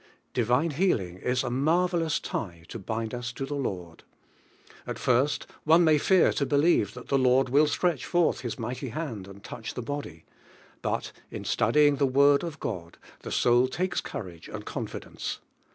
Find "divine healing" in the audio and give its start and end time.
0.33-1.17